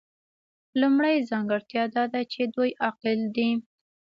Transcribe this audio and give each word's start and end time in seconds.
لومړۍ 0.81 1.15
ځانګړتیا 1.29 1.83
دا 1.95 2.03
ده 2.13 2.21
چې 2.31 2.41
دوی 2.55 2.69
عاقل 2.83 3.19
دي. 3.35 3.49